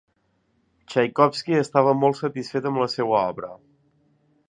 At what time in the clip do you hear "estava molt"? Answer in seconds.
1.59-2.19